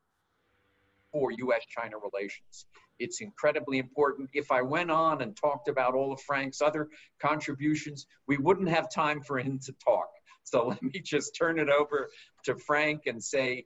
[1.12, 2.66] for US China relations.
[3.00, 4.30] It's incredibly important.
[4.34, 6.90] If I went on and talked about all of Frank's other
[7.22, 10.10] contributions, we wouldn't have time for him to talk.
[10.44, 12.10] So let me just turn it over
[12.46, 13.66] to Frank and say,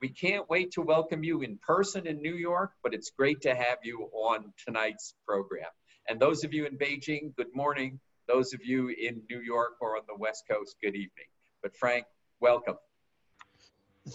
[0.00, 3.54] we can't wait to welcome you in person in New York, but it's great to
[3.54, 5.68] have you on tonight's program.
[6.08, 8.00] And those of you in Beijing, good morning.
[8.26, 11.26] Those of you in New York or on the West Coast, good evening.
[11.62, 12.06] But Frank,
[12.40, 12.76] welcome.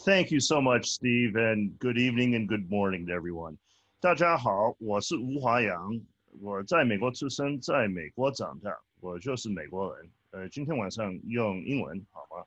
[0.04, 3.58] Thank you so much, Steve, and good evening and good morning to everyone.
[4.00, 6.00] 大家好，我是吴华阳，
[6.40, 10.08] 我在美国出生，在美国长大，我就是美国人。
[10.30, 12.46] 呃，今天晚上用英文好吗？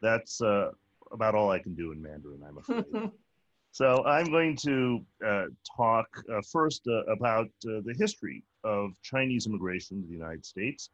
[0.00, 0.72] That's uh,
[1.10, 3.10] about all I can do in Mandarin, I'm afraid.
[3.72, 5.46] so I'm going to uh,
[5.76, 10.90] talk uh, first uh, about uh, the history of Chinese immigration to the United States,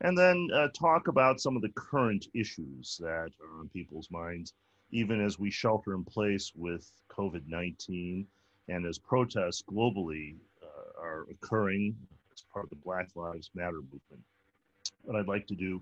[0.00, 4.54] and then uh, talk about some of the current issues that are on people's minds,
[4.91, 8.25] even as we shelter in place with COVID-19
[8.67, 10.35] and as protests globally
[11.05, 11.95] are occurring
[12.33, 14.23] as part of the Black Lives Matter movement.
[15.03, 15.81] What I'd like to do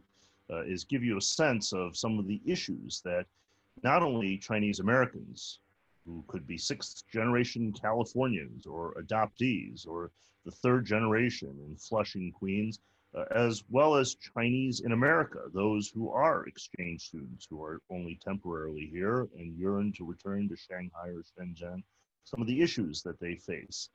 [0.49, 3.25] uh, is give you a sense of some of the issues that
[3.83, 5.59] not only Chinese Americans,
[6.05, 10.11] who could be sixth generation Californians or adoptees or
[10.45, 12.81] the third generation in Flushing, Queens, uh,
[13.31, 18.89] as well as Chinese in America, those who are exchange students who are only temporarily
[18.91, 21.83] here and yearn to return to Shanghai or Shenzhen,
[22.23, 23.89] some of the issues that they face.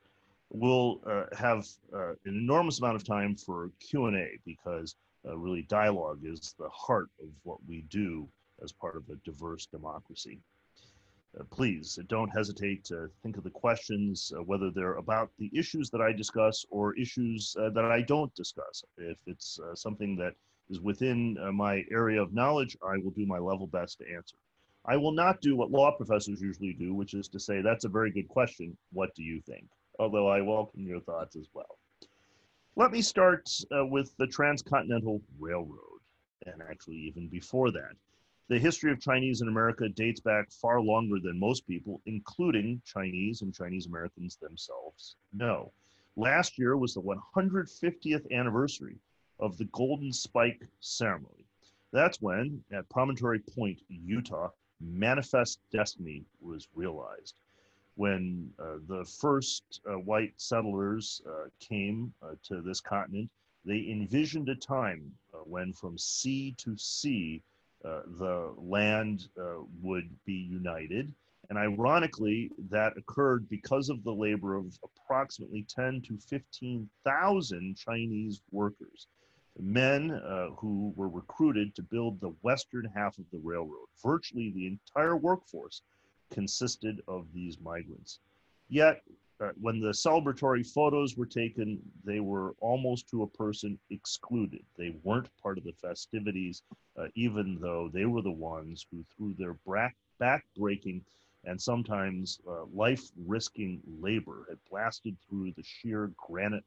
[0.50, 4.94] We'll uh, have uh, an enormous amount of time for Q&A because
[5.26, 8.28] uh, really dialogue is the heart of what we do
[8.62, 10.40] as part of a diverse democracy.
[11.38, 15.90] Uh, please don't hesitate to think of the questions, uh, whether they're about the issues
[15.90, 18.82] that I discuss or issues uh, that I don't discuss.
[18.96, 20.34] If it's uh, something that
[20.70, 24.36] is within uh, my area of knowledge, I will do my level best to answer.
[24.84, 27.90] I will not do what law professors usually do, which is to say, that's a
[27.90, 28.76] very good question.
[28.92, 29.66] What do you think?
[29.98, 31.78] Although I welcome your thoughts as well.
[32.76, 36.00] Let me start uh, with the Transcontinental Railroad,
[36.46, 37.92] and actually, even before that.
[38.48, 43.42] The history of Chinese in America dates back far longer than most people, including Chinese
[43.42, 45.70] and Chinese Americans themselves, know.
[46.16, 48.96] Last year was the 150th anniversary
[49.38, 51.44] of the Golden Spike ceremony.
[51.92, 54.48] That's when, at Promontory Point, Utah,
[54.80, 57.34] Manifest Destiny was realized
[57.96, 63.28] when uh, the first uh, white settlers uh, came uh, to this continent,
[63.66, 67.42] they envisioned a time uh, when from sea to sea
[67.84, 69.28] uh, the land
[69.82, 71.14] would be united.
[71.48, 79.06] And ironically, that occurred because of the labor of approximately 10 to 15,000 Chinese workers,
[79.58, 80.20] men
[80.58, 83.86] who were recruited to build the western half of the railroad.
[84.02, 85.80] Virtually the entire workforce
[86.30, 88.20] consisted of these migrants.
[88.68, 89.14] Yet, uh,
[89.60, 94.64] when the celebratory photos were taken, they were almost to a person excluded.
[94.76, 96.62] They weren't part of the festivities,
[96.98, 99.56] uh, even though they were the ones who, through their
[100.18, 101.04] back breaking
[101.44, 106.64] and sometimes uh, life risking labor, had blasted through the sheer granite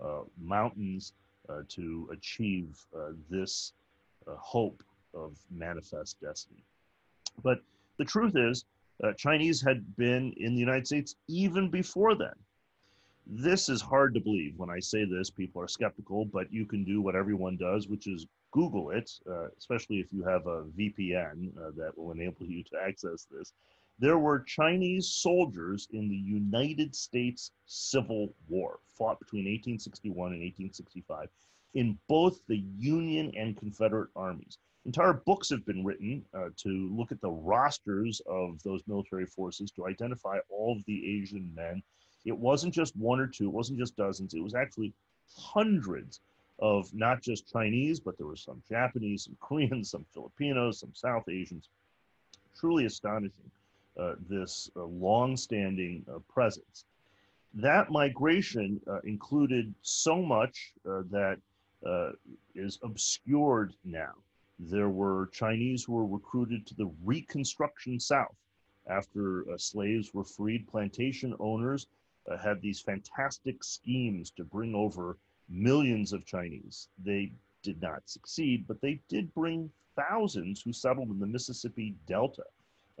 [0.00, 1.12] uh, mountains
[1.48, 3.72] uh, to achieve uh, this
[4.26, 4.82] hope
[5.14, 6.62] of manifest destiny.
[7.42, 7.60] But
[7.98, 8.64] the truth is,
[9.02, 12.34] uh, Chinese had been in the United States even before then.
[13.26, 14.54] This is hard to believe.
[14.56, 18.06] When I say this, people are skeptical, but you can do what everyone does, which
[18.06, 22.62] is Google it, uh, especially if you have a VPN uh, that will enable you
[22.64, 23.52] to access this.
[23.98, 31.28] There were Chinese soldiers in the United States Civil War, fought between 1861 and 1865,
[31.74, 34.58] in both the Union and Confederate armies.
[34.88, 39.70] Entire books have been written uh, to look at the rosters of those military forces
[39.72, 41.82] to identify all of the Asian men.
[42.24, 44.94] It wasn't just one or two, it wasn't just dozens, it was actually
[45.36, 46.20] hundreds
[46.58, 51.28] of not just Chinese, but there were some Japanese, some Koreans, some Filipinos, some South
[51.28, 51.68] Asians.
[52.58, 53.50] Truly astonishing,
[54.00, 56.86] uh, this uh, long-standing uh, presence.
[57.52, 61.36] That migration uh, included so much uh, that
[61.86, 62.12] uh,
[62.54, 64.14] is obscured now.
[64.58, 68.36] There were Chinese who were recruited to the Reconstruction South
[68.86, 70.66] after slaves were freed.
[70.66, 71.86] Plantation owners
[72.42, 75.16] had these fantastic schemes to bring over
[75.48, 76.88] millions of Chinese.
[77.02, 77.32] They
[77.62, 82.44] did not succeed, but they did bring thousands who settled in the Mississippi Delta.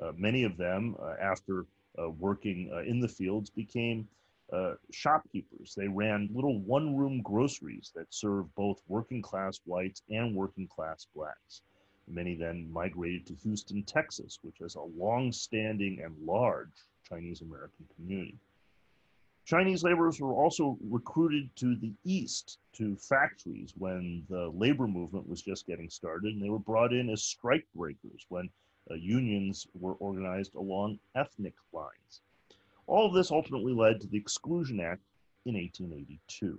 [0.00, 1.66] Uh, many of them, uh, after
[2.00, 4.08] uh, working uh, in the fields, became
[4.52, 5.74] uh, shopkeepers.
[5.76, 11.06] They ran little one room groceries that served both working class whites and working class
[11.14, 11.62] blacks.
[12.06, 16.72] Many then migrated to Houston, Texas, which has a long standing and large
[17.06, 18.38] Chinese American community.
[19.44, 25.40] Chinese laborers were also recruited to the east to factories when the labor movement was
[25.40, 28.50] just getting started, and they were brought in as strike breakers when
[28.90, 32.20] uh, unions were organized along ethnic lines.
[32.88, 35.02] All of this ultimately led to the Exclusion Act
[35.44, 36.58] in 1882.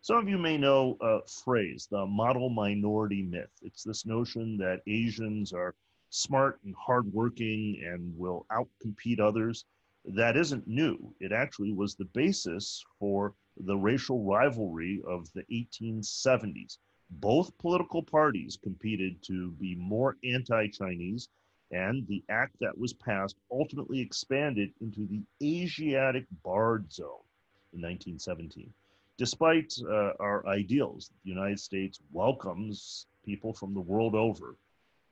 [0.00, 3.52] Some of you may know a phrase, the model minority myth.
[3.62, 5.76] It's this notion that Asians are
[6.10, 9.66] smart and hardworking and will outcompete others
[10.04, 11.14] that isn't new.
[11.20, 16.78] It actually was the basis for the racial rivalry of the 1870s.
[17.08, 21.28] Both political parties competed to be more anti Chinese,
[21.70, 27.24] and the act that was passed ultimately expanded into the Asiatic Barred Zone
[27.72, 28.72] in 1917.
[29.18, 34.56] Despite uh, our ideals, the United States welcomes people from the world over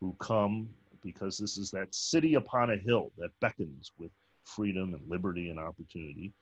[0.01, 0.69] who come
[1.03, 4.11] because this is that city upon a hill that beckons with
[4.45, 6.33] freedom and liberty and opportunity.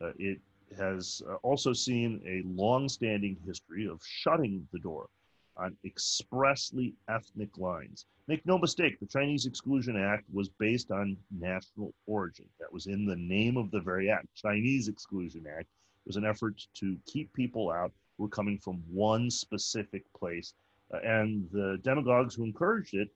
[0.00, 0.40] Uh, it
[0.76, 5.08] has uh, also seen a long-standing history of shutting the door
[5.56, 8.06] on expressly ethnic lines.
[8.26, 12.46] Make no mistake, the Chinese Exclusion Act was based on national origin.
[12.58, 14.26] That was in the name of the very act.
[14.34, 18.82] Chinese Exclusion Act It was an effort to keep people out who were coming from
[18.90, 20.54] one specific place.
[20.92, 23.10] Uh, and the demagogues who encouraged it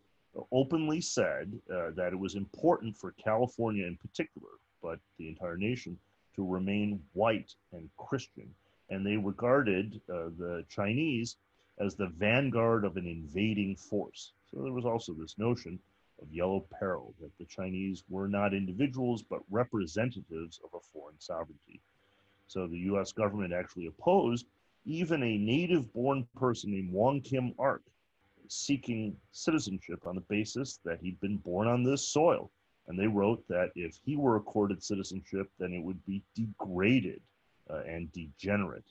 [0.53, 4.51] openly said uh, that it was important for California in particular,
[4.83, 5.99] but the entire nation,
[6.37, 8.49] to remain white and Christian.
[8.91, 11.37] And they regarded uh, the Chinese
[11.81, 14.33] as the vanguard of an invading force.
[14.51, 15.79] So there was also this notion
[16.21, 21.81] of yellow peril, that the Chinese were not individuals but representatives of a foreign sovereignty.
[22.49, 24.47] So the US government actually opposed
[24.85, 27.83] even a native born person named Wong Kim Ark
[28.49, 32.51] seeking citizenship on the basis that he'd been born on this soil.
[32.87, 37.21] And they wrote that if he were accorded citizenship, then it would be degraded
[37.69, 38.85] uh, and degenerate.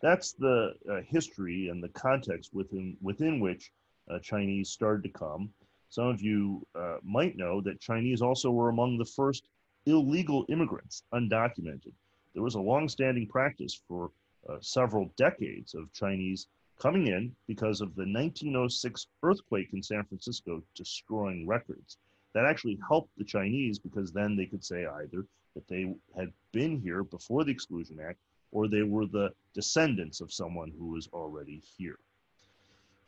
[0.00, 3.72] That's the uh, history and the context within, within which
[4.08, 5.50] uh, Chinese started to come.
[5.90, 9.48] Some of you uh, might know that Chinese also were among the first
[9.86, 11.92] illegal immigrants, undocumented.
[12.34, 14.10] There was a long-standing practice for
[14.48, 16.46] uh, several decades of Chinese
[16.78, 21.96] coming in because of the 1906 earthquake in San Francisco destroying records.
[22.34, 26.80] That actually helped the Chinese because then they could say either that they had been
[26.80, 28.18] here before the Exclusion Act
[28.52, 31.98] or they were the descendants of someone who was already here.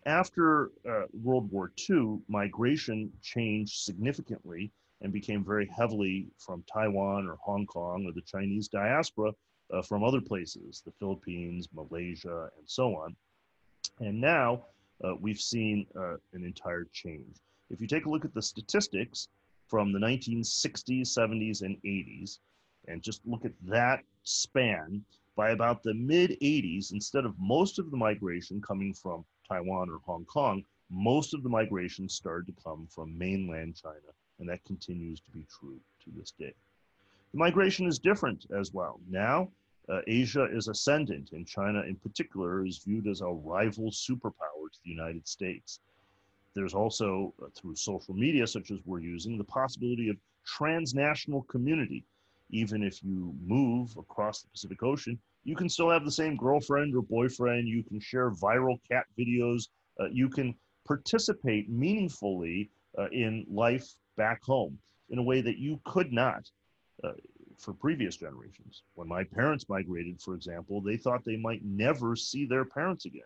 [0.07, 4.71] After uh, World War II, migration changed significantly
[5.03, 9.33] and became very heavily from Taiwan or Hong Kong or the Chinese diaspora
[9.73, 13.15] uh, from other places, the Philippines, Malaysia, and so on.
[14.01, 14.65] And now
[15.05, 17.37] uh, we've seen uh, an entire change.
[17.71, 19.29] If you take a look at the statistics
[19.69, 22.39] from the 1960s, 70s, and 80s,
[22.89, 25.05] and just look at that span,
[25.37, 29.99] by about the mid 80s, instead of most of the migration coming from Taiwan or
[30.05, 35.21] Hong Kong, most of the migration started to come from mainland China, and that continues
[35.21, 36.53] to be true to this day.
[37.33, 39.01] The migration is different as well.
[39.09, 39.51] Now,
[39.89, 44.79] uh, Asia is ascendant, and China in particular is viewed as a rival superpower to
[44.85, 45.81] the United States.
[46.55, 52.05] There's also, uh, through social media, such as we're using, the possibility of transnational community.
[52.51, 56.95] Even if you move across the Pacific Ocean, you can still have the same girlfriend
[56.95, 57.69] or boyfriend.
[57.69, 59.69] You can share viral cat videos.
[59.99, 60.55] Uh, you can
[60.87, 64.79] participate meaningfully uh, in life back home
[65.11, 66.49] in a way that you could not
[67.05, 67.13] uh,
[67.59, 68.83] for previous generations.
[68.95, 73.23] When my parents migrated, for example, they thought they might never see their parents again.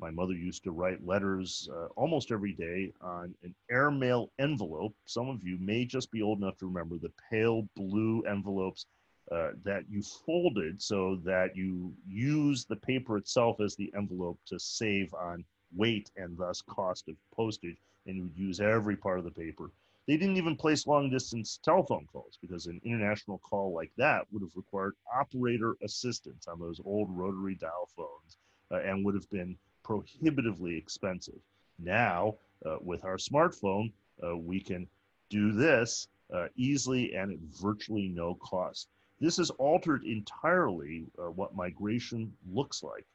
[0.00, 4.94] My mother used to write letters uh, almost every day on an airmail envelope.
[5.06, 8.86] Some of you may just be old enough to remember the pale blue envelopes
[9.32, 14.58] uh, that you folded so that you use the paper itself as the envelope to
[14.58, 15.44] save on
[15.76, 17.76] weight and thus cost of postage,
[18.06, 19.70] and you would use every part of the paper.
[20.06, 24.42] They didn't even place long distance telephone calls because an international call like that would
[24.42, 28.38] have required operator assistance on those old rotary dial phones
[28.70, 31.40] uh, and would have been prohibitively expensive.
[31.78, 32.34] Now,
[32.66, 33.90] uh, with our smartphone,
[34.22, 34.86] uh, we can
[35.30, 38.88] do this uh, easily and at virtually no cost.
[39.18, 43.06] This has altered entirely uh, what migration looks like.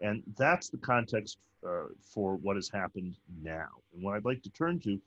[0.00, 3.68] And that's the context uh, for what has happened now.
[3.94, 5.00] And what I'd like to turn to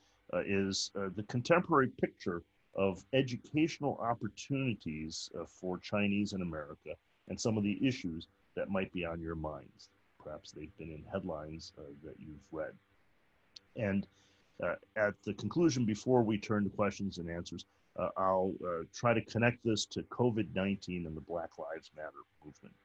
[0.46, 2.44] is the contemporary picture
[2.76, 6.92] of educational opportunities for Chinese in America
[7.28, 9.90] and some of the issues that might be on your minds
[10.24, 12.74] perhaps they've been in headlines uh, that you've read.
[13.76, 14.08] And
[14.64, 17.66] uh, at the conclusion, before we turn to questions and answers,
[17.98, 22.24] uh, I'll uh, try to connect this to COVID 19 and the Black Lives Matter
[22.44, 22.76] movement.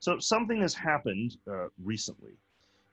[0.00, 2.32] So, something has happened uh, recently,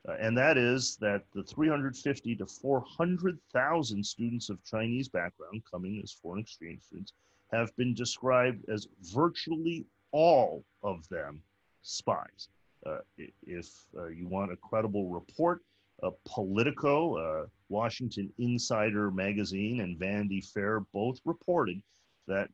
[0.08, 6.12] uh, and that is that the 350 to 400,000 students of Chinese background coming as
[6.12, 7.14] foreign exchange students
[7.52, 11.42] have been described as virtually all of them
[11.82, 12.50] spies.
[12.87, 12.99] Uh,
[13.47, 15.61] if uh, you want a credible report,
[16.03, 21.81] uh, Politico, uh, Washington Insider magazine, and Vanity Fair both reported
[22.27, 22.49] that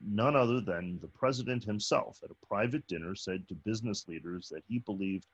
[0.00, 4.62] none other than the president himself at a private dinner said to business leaders that
[4.68, 5.26] he believed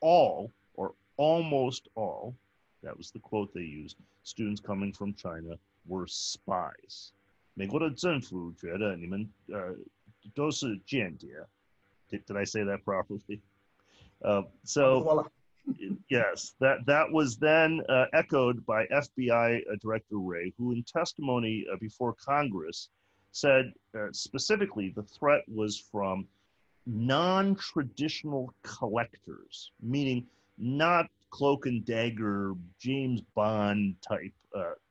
[0.00, 2.34] all or almost all,
[2.82, 5.56] that was the quote they used, students coming from China
[5.86, 7.12] were spies.
[7.54, 9.74] 美国的政府觉得你们呃
[10.32, 11.44] 都是间谍。
[12.08, 13.40] Did, did I say that properly?
[14.23, 15.27] Uh, so,
[16.09, 21.65] yes, that that was then uh, echoed by FBI uh, Director Wray, who, in testimony
[21.71, 22.89] uh, before Congress,
[23.31, 26.27] said uh, specifically the threat was from
[26.85, 30.25] non-traditional collectors, meaning
[30.57, 34.33] not cloak and dagger James Bond type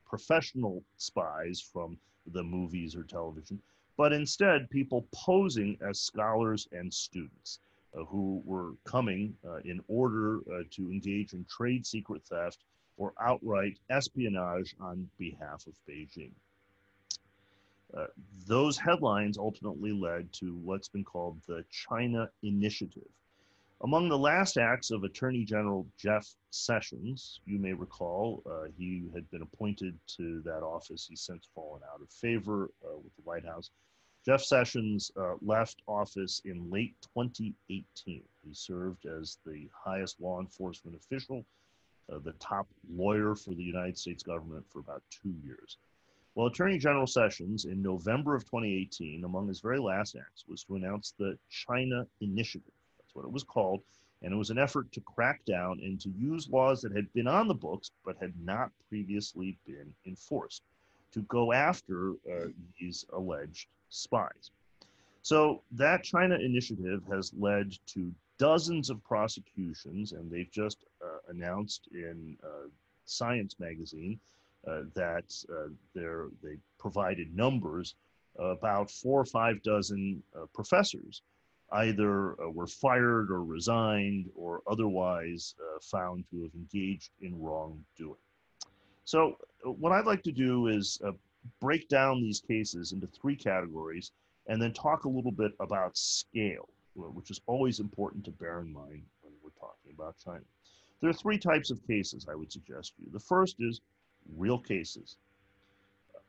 [0.09, 1.97] professional spies from
[2.33, 3.61] the movies or television,
[3.97, 7.61] but instead people posing as scholars and students.
[7.95, 12.65] Uh, who were coming uh, in order uh, to engage in trade secret theft
[12.97, 16.31] or outright espionage on behalf of Beijing.
[17.95, 18.07] Uh,
[18.49, 23.11] those headlines ultimately led to what's been called the China Initiative.
[23.83, 29.29] Among the last acts of Attorney General Jeff Sessions, you may recall, uh, he had
[29.31, 31.07] been appointed to that office.
[31.07, 33.71] He's since fallen out of favor uh, with the White House.
[34.25, 38.23] Jeff Sessions uh, left office in late 2018.
[38.45, 41.45] He served as the highest law enforcement official,
[42.13, 45.77] uh, the top lawyer for the United States government for about two years.
[46.37, 50.77] Well, Attorney General Sessions, in November of 2018, among his very last acts, was to
[50.77, 52.73] announce the China Initiative.
[52.99, 53.83] That's what it was called.
[54.23, 57.27] And it was an effort to crack down and to use laws that had been
[57.27, 60.63] on the books but had not previously been enforced
[61.11, 62.47] to go after uh,
[62.79, 64.51] these alleged spies.
[65.23, 71.89] So that China initiative has led to dozens of prosecutions, and they've just uh, announced
[71.93, 72.69] in uh,
[73.05, 74.19] Science magazine
[74.67, 77.95] uh, that uh, they provided numbers
[78.39, 81.23] about four or five dozen uh, professors
[81.73, 88.17] either uh, were fired or resigned or otherwise found to have engaged in wrongdoing.
[89.05, 91.01] So, what I'd like to do is
[91.61, 94.13] break down these cases into three categories
[94.47, 98.73] and then talk a little bit about scale, which is always important to bear in
[98.73, 100.45] mind when we're talking about China.
[101.01, 103.11] There are three types of cases I would suggest to you.
[103.13, 103.81] The first is
[104.37, 105.17] real cases.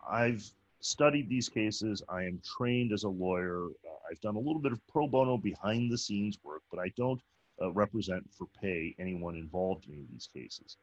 [0.08, 2.04] I've studied these cases.
[2.10, 3.66] I am trained as a lawyer.
[3.66, 6.92] Uh, I've done a little bit of pro bono behind the scenes work, but I
[6.98, 7.22] don't
[7.62, 10.78] uh, represent for pay anyone involved in any of these cases.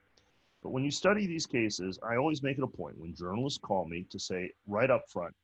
[0.62, 3.86] But when you study these cases, I always make it a point when journalists call
[3.86, 5.34] me to say right up front,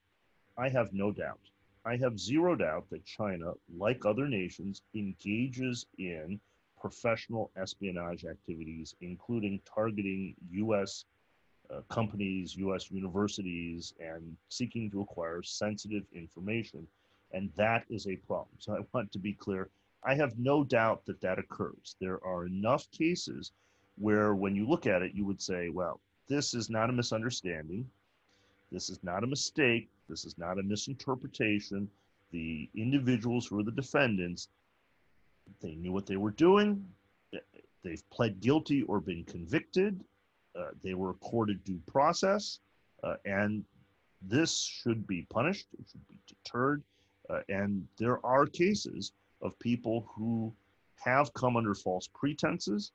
[0.58, 1.40] I have no doubt.
[1.84, 6.40] I have zero doubt that China, like other nations, engages in
[6.80, 11.04] professional espionage activities, including targeting U.S.
[11.70, 12.90] Uh, companies, U.S.
[12.90, 16.86] universities, and seeking to acquire sensitive information
[17.32, 18.56] And that is a problem.
[18.58, 19.68] So I want to be clear.
[20.04, 21.96] I have no doubt that that occurs.
[22.00, 23.52] There are enough cases
[23.98, 27.88] where, when you look at it, you would say, well, this is not a misunderstanding.
[28.72, 29.88] This is not a mistake.
[30.08, 31.88] This is not a misinterpretation.
[32.32, 34.48] The individuals who are the defendants,
[35.60, 36.84] they knew what they were doing.
[37.82, 40.02] They've pled guilty or been convicted.
[40.58, 42.58] Uh, they were accorded due process.
[43.04, 43.64] Uh, and
[44.22, 45.66] this should be punished.
[45.78, 46.82] It should be deterred.
[47.30, 49.12] Uh, and there are cases
[49.42, 50.52] of people who
[50.96, 52.92] have come under false pretenses.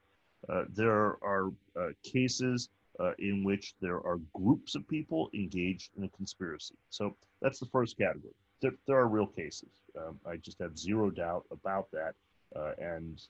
[0.50, 2.70] Uh, there are uh, cases
[3.00, 6.76] uh, in which there are groups of people engaged in a conspiracy.
[6.90, 8.34] So that's the first category.
[8.62, 9.70] There, there are real cases.
[9.98, 12.16] Um, I just have zero doubt about that.
[12.80, 13.22] And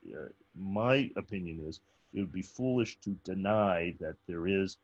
[0.57, 1.79] my opinion is
[2.13, 4.77] it would be foolish to deny that there is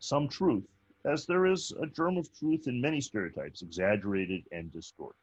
[0.00, 0.66] some truth,
[1.04, 5.16] as there is a germ of truth in many stereotypes, exaggerated and distorted.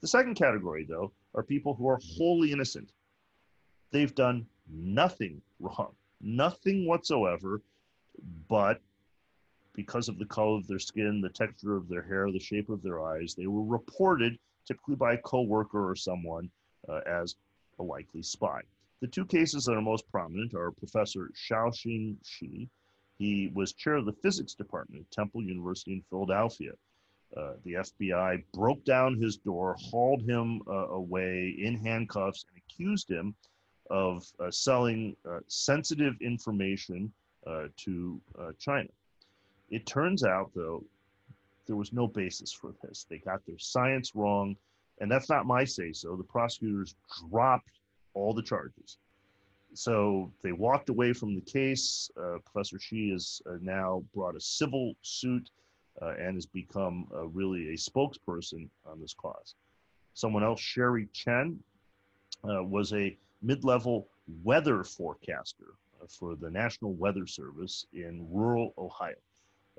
[0.00, 2.90] The second category, though, are people who are wholly innocent.
[3.92, 7.60] They've done nothing wrong, nothing whatsoever,
[8.48, 8.80] but
[9.74, 12.82] because of the color of their skin, the texture of their hair, the shape of
[12.82, 16.50] their eyes, they were reported, typically by a coworker or someone,
[16.88, 17.36] uh, as
[17.78, 18.60] a likely spy.
[19.00, 22.68] The two cases that are most prominent are Professor Xiaoxing Xi.
[23.18, 26.72] He was chair of the physics department at Temple University in Philadelphia.
[27.36, 33.10] Uh, the FBI broke down his door, hauled him uh, away in handcuffs, and accused
[33.10, 33.34] him
[33.90, 37.12] of uh, selling uh, sensitive information
[37.46, 38.20] uh, to
[38.58, 38.88] China.
[39.70, 40.84] It turns out, though,
[41.66, 43.06] there was no basis for this.
[43.08, 44.56] They got their science wrong,
[45.00, 46.16] and that's not my say so.
[46.16, 46.94] The prosecutors
[47.28, 47.80] dropped
[48.14, 48.98] all the charges.
[49.74, 52.10] So they walked away from the case.
[52.16, 55.50] Uh, Professor Xi has uh, now brought a civil suit
[56.00, 59.54] uh, and has become really a spokesperson on this cause.
[60.14, 61.58] Someone else, Sherry Chen,
[62.42, 64.08] was a mid level
[64.42, 69.14] weather forecaster uh, for the National Weather Service in rural Ohio.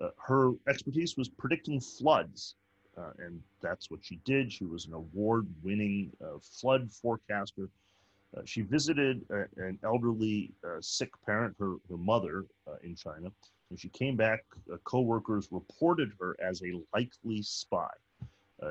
[0.02, 2.56] Uh, her expertise was predicting floods,
[2.98, 4.52] uh, and that's what she did.
[4.52, 7.70] She was an award winning uh, flood forecaster.
[8.36, 12.46] Uh, she visited a, an elderly uh, sick parent, her, her mother,
[12.84, 13.32] in China.
[13.70, 14.43] When she came back,
[14.84, 17.89] coworkers reported her as a likely spy.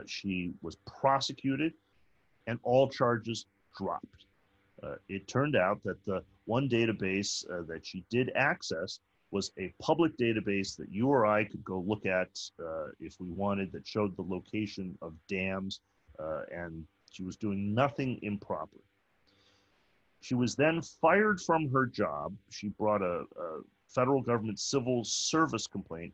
[0.06, 1.72] she was prosecuted,
[2.46, 3.46] and all charges
[3.76, 4.26] dropped.
[4.82, 9.72] Uh, it turned out that the one database uh, that she did access was a
[9.80, 13.86] public database that you or I could go look at uh, if we wanted that
[13.86, 15.80] showed the location of dams,
[16.52, 18.78] and she was doing nothing improper.
[20.20, 22.34] She was then fired from her job.
[22.50, 26.12] She brought a, a federal government civil service complaint,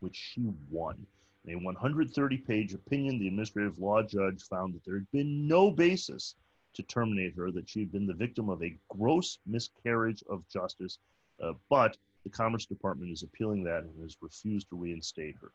[0.00, 1.06] which she won.
[1.44, 5.70] In a 130 page opinion, the administrative law judge found that there had been no
[5.70, 6.34] basis
[6.76, 10.98] to terminate her, that she had been the victim of a gross miscarriage of justice,
[11.42, 15.52] uh, but the Commerce Department is appealing that and has refused to reinstate her.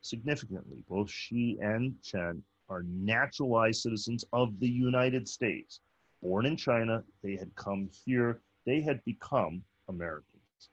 [0.00, 5.80] Significantly, both Xi and Chen are naturalized citizens of the United States.
[6.22, 10.70] Born in China, they had come here, they had become Americans.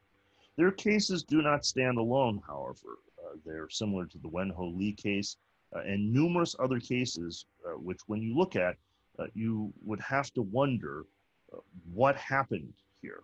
[0.57, 2.99] Their cases do not stand alone, however.
[3.19, 5.37] Uh, they're similar to the Wen Ho Lee case
[5.75, 8.75] uh, and numerous other cases, uh, which, when you look at,
[9.19, 11.05] uh, you would have to wonder
[11.53, 11.57] uh,
[11.93, 13.21] what happened here.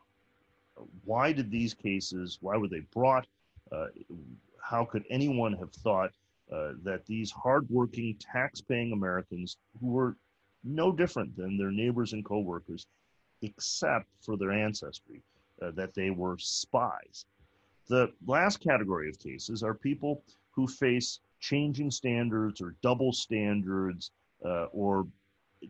[0.78, 3.26] Uh, why did these cases, why were they brought?
[3.72, 3.88] Uh,
[4.62, 6.12] how could anyone have thought
[6.52, 10.16] uh, that these hardworking, tax-paying Americans who were
[10.64, 12.86] no different than their neighbors and coworkers,
[13.42, 15.22] except for their ancestry,
[15.62, 17.26] uh, that they were spies?
[17.88, 24.12] The last category of cases are people who face changing standards or double standards
[24.72, 25.08] or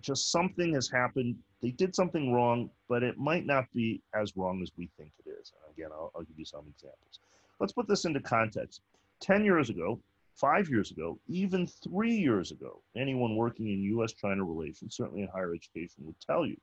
[0.02, 1.36] just something has happened.
[1.62, 5.30] They did something wrong, but it might not be as wrong as we think it
[5.30, 5.54] is.
[5.64, 7.20] And again, I'll, I'll give you some examples.
[7.60, 8.82] Let's put this into context.
[9.22, 10.00] 10 years ago,
[10.36, 15.28] five years ago, even three years ago, anyone working in US China relations, certainly in
[15.30, 16.58] higher education, would tell you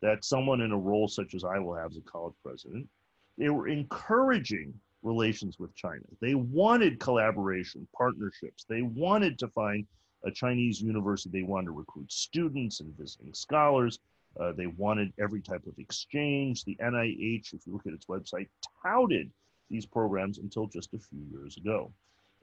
[0.00, 2.88] that someone in a role such as I will have as a college president,
[3.36, 6.02] they were encouraging relations with China.
[6.20, 8.64] They wanted collaboration, partnerships.
[8.64, 9.86] They wanted to find
[10.24, 11.40] a Chinese university.
[11.40, 13.98] They wanted to recruit students and visiting scholars.
[14.38, 16.64] Uh, they wanted every type of exchange.
[16.64, 18.48] The NIH, if you look at its website,
[18.82, 19.30] touted
[19.70, 21.92] these programs until just a few years ago.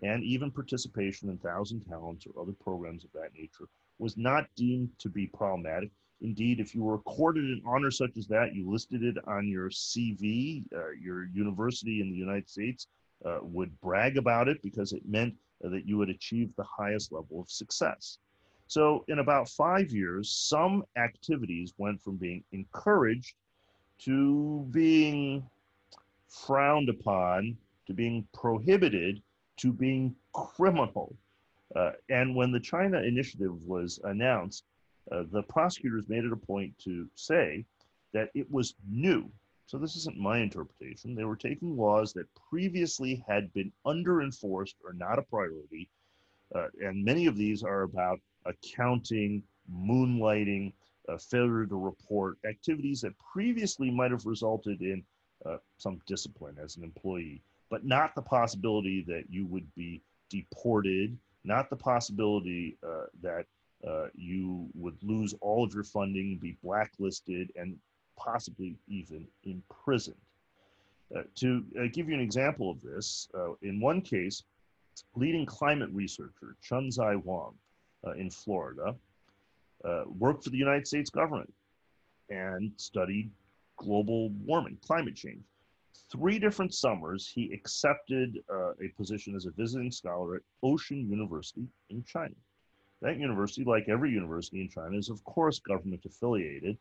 [0.04, 3.68] And even participation in Thousand Talents or other programs of that nature
[4.00, 5.90] was not deemed to be problematic.
[6.22, 9.70] Indeed, if you were accorded an honor such as that, you listed it on your
[9.70, 12.88] CV, uh, your university in the United States
[13.26, 17.42] uh, would brag about it because it meant that you would achieve the highest level
[17.42, 18.20] of success.
[18.68, 23.36] So, in about five years, some activities went from being encouraged
[24.00, 25.48] to being
[26.28, 29.22] frowned upon, to being prohibited,
[29.58, 31.16] to being criminal.
[31.76, 34.66] Uh, and when the China Initiative was announced,
[35.12, 37.66] uh, the prosecutors made it a point to say
[38.14, 39.30] that it was new.
[39.68, 41.14] So this isn't my interpretation.
[41.14, 45.90] They were taking laws that previously had been under enforced or not a priority.
[46.56, 50.72] Uh, and many of these are about accounting, moonlighting,
[51.10, 55.04] uh, failure to report, activities that previously might have resulted in
[55.46, 61.18] uh, some discipline as an employee, but not the possibility that you would be deported,
[61.44, 63.46] not the possibility uh, that
[63.86, 67.78] uh, you would lose all of your funding, be blacklisted, and
[68.18, 70.18] possibly even imprisoned.
[71.16, 74.44] Uh, to uh, give you an example of this, uh, in one case,
[75.16, 77.54] leading climate researcher Chunzai Wang
[78.06, 78.96] uh, in Florida
[79.86, 81.54] uh, worked for the United States government
[82.30, 83.30] and studied
[83.78, 85.44] global warming, climate change.
[86.12, 91.68] Three different summers, he accepted uh, a position as a visiting scholar at Ocean University
[91.90, 92.36] in China.
[93.02, 96.78] That university, like every university in China, is of course government affiliated.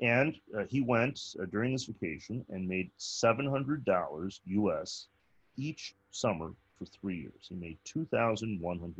[0.00, 5.08] And uh, he went uh, during this vacation and made $700 US
[5.56, 7.46] each summer for three years.
[7.48, 8.94] He made $2,100.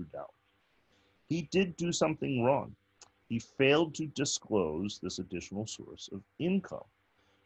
[1.29, 2.75] He did do something wrong.
[3.29, 6.85] He failed to disclose this additional source of income.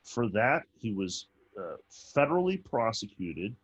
[0.03, 3.55] For that, he was uh, federally prosecuted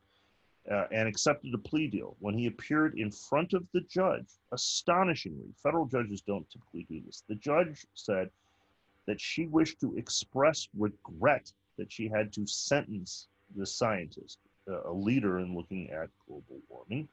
[0.70, 2.16] uh, and accepted a plea deal.
[2.20, 7.24] When he appeared in front of the judge, astonishingly, federal judges don't typically do this.
[7.29, 8.31] The judge said
[9.11, 14.38] that she wished to express regret that she had to sentence the scientist,
[14.70, 17.09] uh, a leader in looking at global warming.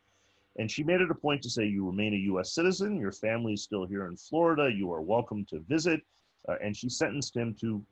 [0.59, 3.53] And she made it a point to say, You remain a US citizen, your family
[3.53, 6.01] is still here in Florida, you are welcome to visit.
[6.47, 7.83] Uh, and she sentenced him to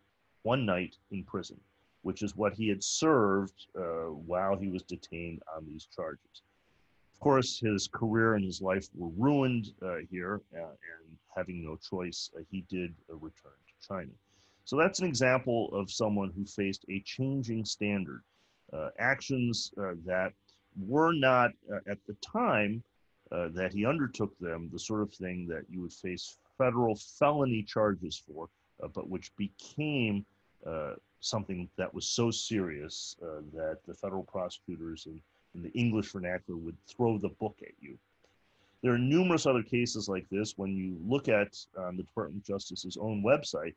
[0.44, 1.60] one night in prison
[2.04, 6.44] which is what he had served uh, while he was detained on these charges.
[7.16, 11.78] Of course, his career and his life were ruined uh, here, uh, and having no
[11.78, 14.12] choice, uh, he did return China.
[14.66, 18.22] So that's an example of someone who faced a changing standard.
[18.74, 19.72] Uh, actions
[20.06, 20.34] that
[20.78, 21.52] were not,
[21.88, 22.84] at the time
[23.30, 28.18] that he undertook them, the sort of thing that you would face federal felony charges
[28.18, 28.50] for,
[28.94, 30.26] but which became
[30.66, 35.22] uh, something that was so serious uh, that the federal prosecutors in,
[35.54, 37.98] in the English vernacular would throw the book at you.
[38.86, 40.60] There are numerous other cases like this.
[40.60, 43.74] When you look at um, the Department of Justice's own website,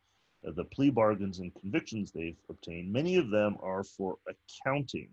[0.47, 5.09] uh, the plea bargains and convictions they've obtained, many of them are for accounting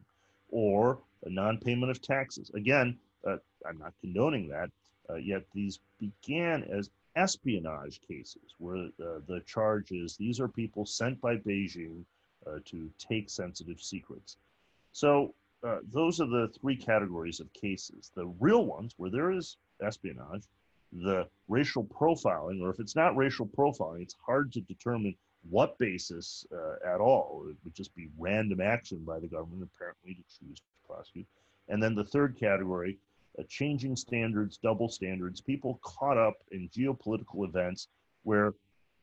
[0.49, 2.51] or a non-payment of taxes.
[2.55, 4.69] Again, uh, I'm not condoning that,
[5.09, 10.85] uh, yet these began as espionage cases where uh, the charge is these are people
[10.85, 12.03] sent by Beijing
[12.45, 14.35] uh, to take sensitive secrets.
[14.91, 15.33] So
[15.65, 18.11] uh, those are the three categories of cases.
[18.13, 20.43] The real ones where there is espionage,
[20.91, 25.15] the racial profiling, or if it's not racial profiling, it's hard to determine
[25.49, 27.45] what basis uh, at all.
[27.49, 31.27] It would just be random action by the government, apparently, to choose to prosecute.
[31.67, 32.97] And then the third category,
[33.37, 37.87] uh, changing standards, double standards, people caught up in geopolitical events
[38.23, 38.53] where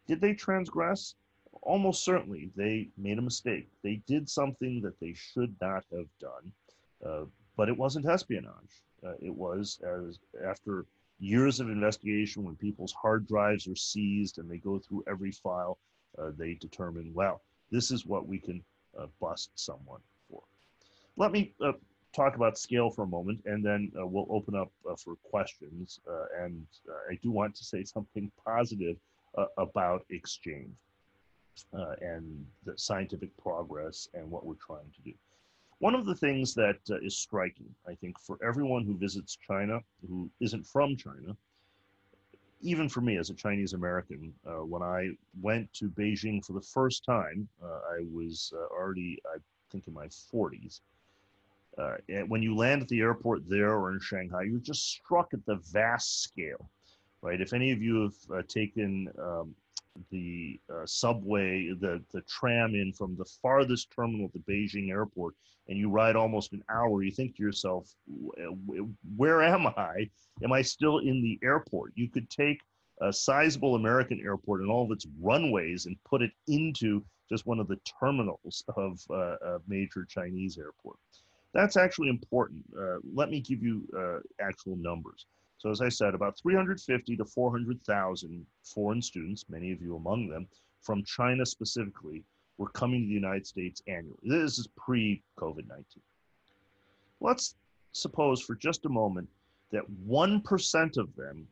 [0.08, 1.14] did they transgress?
[1.60, 3.68] almost certainly they made a mistake.
[3.82, 6.52] They did something that they should not have done,
[7.04, 7.24] uh,
[7.56, 8.82] but it wasn't espionage.
[9.04, 10.84] Uh, it was as after
[11.18, 15.78] years of investigation, when people's hard drives are seized and they go through every file,
[16.18, 18.62] uh, they determine, well, this is what we can
[18.98, 20.42] uh, bust someone for.
[21.16, 21.72] Let me uh,
[22.14, 26.00] talk about scale for a moment, and then uh, we'll open up for questions.
[26.38, 26.66] and
[27.10, 28.96] I do want to say something positive
[29.56, 30.74] about exchange
[31.72, 35.14] uh, and the scientific progress and what we're trying to do.
[35.82, 39.80] One of the things that uh, is striking, I think, for everyone who visits China
[40.08, 41.36] who isn't from China,
[42.60, 46.60] even for me as a Chinese American, uh, when I went to Beijing for the
[46.60, 49.38] first time, uh, I was uh, already, I
[49.72, 50.82] think, in my 40s.
[51.76, 51.96] Uh,
[52.28, 55.56] when you land at the airport there or in Shanghai, you're just struck at the
[55.72, 56.70] vast scale,
[57.22, 57.40] right?
[57.40, 59.52] If any of you have taken um,
[60.10, 65.34] the uh, subway, the, the tram in from the farthest terminal the Beijing airport,
[65.68, 67.94] and you ride almost an hour, you think to yourself,
[69.16, 70.10] where am I?
[70.42, 71.92] Am I still in the airport?
[71.94, 72.60] You could take
[73.00, 77.60] a sizable American airport and all of its runways and put it into just one
[77.60, 80.96] of the terminals of uh, a major Chinese airport.
[81.54, 82.64] That's actually important.
[82.78, 85.26] Uh, let me give you uh, actual numbers.
[85.62, 90.48] So, as I said, about 350 to 400,000 foreign students, many of you among them,
[90.80, 92.24] from China specifically,
[92.58, 94.18] were coming to the United States annually.
[94.24, 95.84] This is pre COVID 19.
[97.20, 97.54] Let's
[97.92, 99.28] suppose for just a moment
[99.70, 101.46] that 1% of them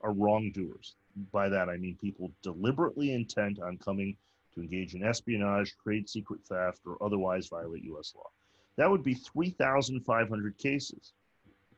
[0.00, 0.96] are wrongdoers.
[1.30, 4.16] By that, I mean people deliberately intent on coming
[4.56, 8.28] to engage in espionage, trade secret theft, or otherwise violate US law.
[8.74, 11.12] That would be 3,500 cases.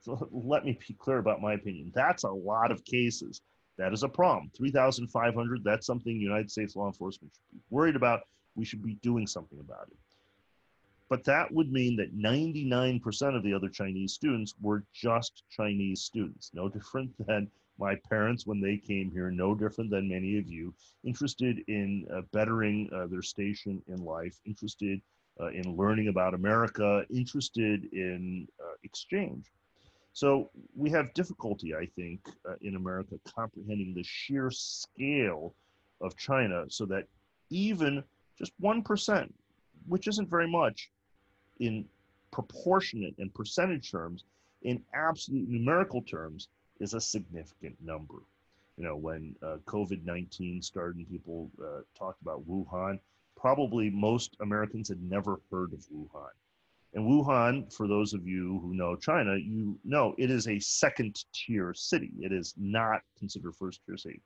[0.06, 1.92] Let me be clear about my opinion.
[1.94, 3.40] That's a lot of cases.
[3.78, 4.50] That is a problem.
[4.56, 8.20] 3,500, that's something United States law enforcement should be worried about.
[8.54, 9.96] We should be doing something about it.
[11.08, 16.50] But that would mean that 99% of the other Chinese students were just Chinese students,
[16.54, 20.74] no different than my parents when they came here, no different than many of you,
[21.04, 25.00] interested in uh, bettering uh, their station in life, interested
[25.40, 29.50] uh, in learning about America, interested in uh, exchange.
[30.12, 35.54] So we have difficulty, I think, uh, in America comprehending the sheer scale
[36.00, 37.06] of China so that
[37.50, 38.04] even
[38.38, 39.32] just 1%,
[39.86, 40.90] which isn't very much
[41.60, 41.86] in
[42.30, 44.24] proportionate and percentage terms,
[44.62, 46.48] in absolute numerical terms,
[46.80, 48.16] is a significant number.
[48.76, 52.98] You know, when uh, COVID 19 started and people uh, talked about Wuhan,
[53.36, 56.30] probably most Americans had never heard of Wuhan.
[56.94, 61.24] And Wuhan, for those of you who know China, you know it is a second
[61.32, 62.12] tier city.
[62.20, 64.20] It is not considered first tier city.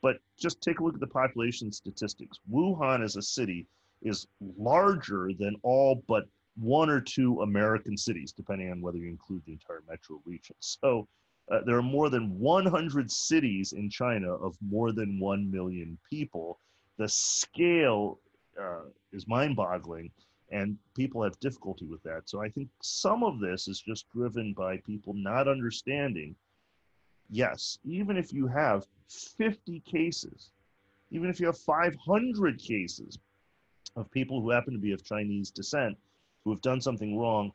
[0.00, 2.40] But just take a look at the population statistics.
[2.50, 3.66] Wuhan as a city
[4.02, 4.26] is
[4.58, 6.24] larger than all but
[6.56, 10.56] one or two American cities, depending on whether you include the entire metro region.
[10.58, 11.06] So
[11.50, 16.58] uh, there are more than 100 cities in China of more than 1 million people.
[16.98, 18.18] The scale
[18.60, 20.10] uh, is mind boggling,
[20.52, 22.28] and people have difficulty with that.
[22.28, 26.36] So I think some of this is just driven by people not understanding
[27.30, 30.50] yes, even if you have 50 cases,
[31.10, 33.18] even if you have 500 cases
[33.96, 35.96] of people who happen to be of Chinese descent
[36.44, 37.50] who have done something wrong,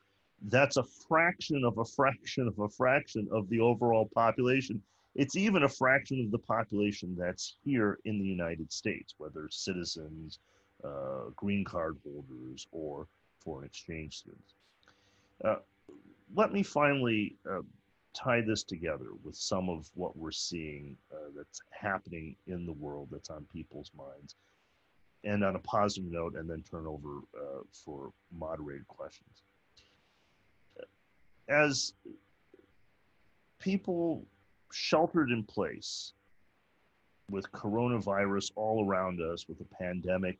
[0.49, 4.81] that's a fraction of a fraction of a fraction of the overall population.
[5.15, 10.39] It's even a fraction of the population that's here in the United States, whether citizens,
[10.87, 13.07] uh, green card holders, or
[13.39, 14.53] foreign exchange students.
[15.43, 15.55] Uh,
[16.35, 17.61] let me finally uh,
[18.13, 23.07] tie this together with some of what we're seeing uh, that's happening in the world
[23.11, 24.35] that's on people's minds.
[25.23, 29.43] And on a positive note, and then turn over uh, for moderated questions
[31.47, 31.93] as
[33.59, 34.25] people
[34.71, 36.13] sheltered in place
[37.29, 40.37] with coronavirus all around us, with a pandemic,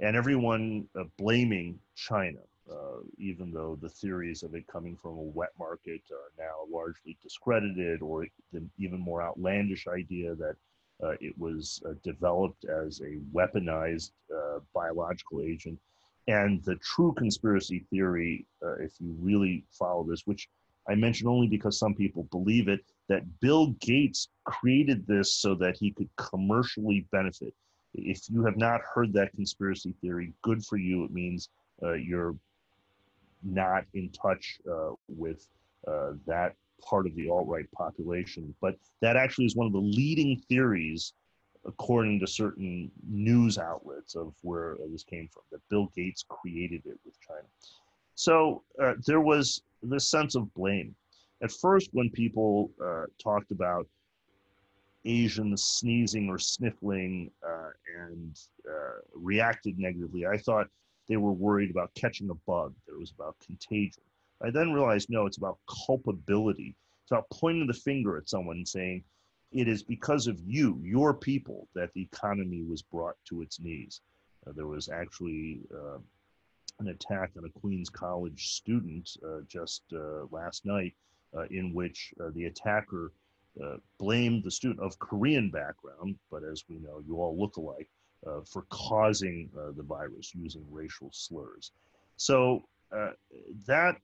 [0.00, 2.38] and everyone uh, blaming China,
[2.70, 7.16] uh, even though the theories of it coming from a wet market are now largely
[7.22, 10.56] discredited, or the even more outlandish idea that
[11.02, 15.78] uh, it was uh, developed as a weaponized uh, biological agent
[16.28, 20.48] and the true conspiracy theory, uh, if you really follow this, which
[20.86, 25.78] I mention only because some people believe it, that Bill Gates created this so that
[25.78, 27.54] he could commercially benefit.
[27.94, 31.04] If you have not heard that conspiracy theory, good for you.
[31.04, 31.48] It means
[31.82, 32.36] uh, you're
[33.42, 35.46] not in touch uh, with
[35.86, 38.54] uh, that part of the alt right population.
[38.60, 41.12] But that actually is one of the leading theories
[41.66, 46.98] according to certain news outlets of where this came from, that Bill Gates created it
[47.04, 47.46] with China.
[48.14, 50.94] So uh, there was this sense of blame.
[51.42, 53.86] At first, when people uh, talked about
[55.04, 60.68] Asians sneezing or sniffling uh, and uh, reacted negatively, I thought
[61.08, 64.02] they were worried about catching a bug, that it was about contagion.
[64.42, 66.76] I then realized no, it's about culpability.
[67.02, 69.02] It's about pointing the finger at someone and saying,
[69.50, 74.02] it is because of you, your people, that the economy was brought to its knees.
[74.46, 75.98] Uh, there was actually uh,
[76.80, 80.94] an attack on a Queens College student uh, just uh, last night,
[81.36, 83.12] uh, in which the attacker
[83.98, 87.88] blamed the student of Korean background, but as we know, you all look alike,
[88.50, 91.72] for causing the virus using racial slurs.
[92.16, 92.64] So
[93.66, 93.96] that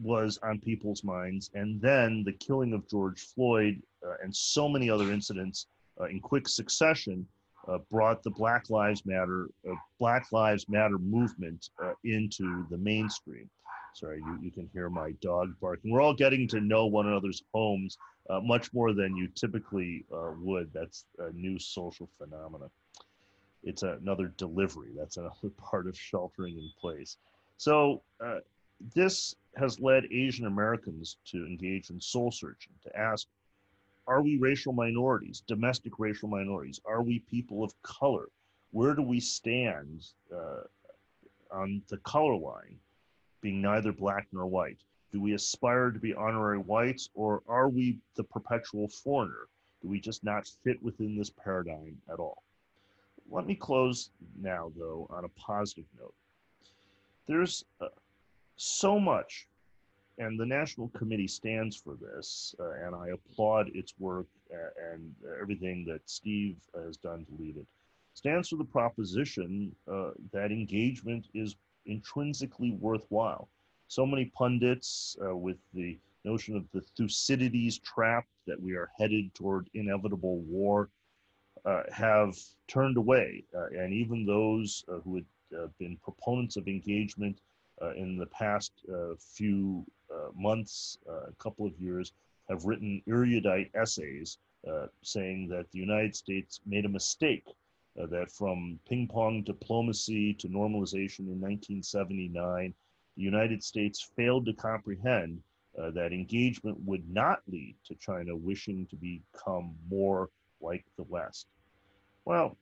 [0.00, 1.50] was on people's minds.
[1.54, 5.66] And then the killing of George Floyd uh, and so many other incidents
[6.00, 7.26] uh, in quick succession
[7.68, 13.48] uh, brought the Black Lives Matter uh, Black Lives Matter movement uh, into the mainstream.
[13.94, 15.90] Sorry, you, you can hear my dog barking.
[15.90, 17.98] We're all getting to know one another's homes
[18.30, 20.72] uh, much more than you typically would.
[20.72, 22.70] That's a new social phenomenon.
[23.62, 24.90] It's another delivery.
[24.96, 27.16] That's another part of sheltering in place.
[27.58, 28.38] So uh,
[28.94, 33.26] this has led Asian Americans to engage in soul searching, to ask,
[34.06, 36.80] are we racial minorities, domestic racial minorities?
[36.84, 38.26] Are we people of color?
[38.72, 40.62] Where do we stand uh,
[41.52, 42.78] on the color line,
[43.42, 44.78] being neither black nor white?
[45.12, 49.48] Do we aspire to be honorary whites, or are we the perpetual foreigner?
[49.82, 52.42] Do we just not fit within this paradigm at all?
[53.30, 56.14] Let me close now, though, on a positive note.
[57.26, 57.88] There's uh,
[58.56, 59.48] so much,
[60.18, 65.14] and the National Committee stands for this, uh, and I applaud its work uh, and
[65.40, 67.66] everything that Steve has done to lead it.
[68.14, 73.48] Stands for the proposition uh, that engagement is intrinsically worthwhile.
[73.88, 79.34] So many pundits uh, with the notion of the Thucydides trap that we are headed
[79.34, 80.88] toward inevitable war
[81.64, 82.36] uh, have
[82.68, 83.44] turned away.
[83.56, 85.24] Uh, and even those uh, who had
[85.56, 87.38] uh, been proponents of engagement
[87.80, 88.72] uh, in the past
[89.18, 89.84] few
[90.34, 92.12] months, a couple of years,
[92.48, 94.38] have written erudite essays
[95.02, 97.46] saying that the United States made a mistake,
[97.96, 102.74] that from ping pong diplomacy to normalization in 1979,
[103.16, 105.42] the United States failed to comprehend
[105.78, 111.46] uh, that engagement would not lead to China wishing to become more like the West.
[112.24, 112.56] Well,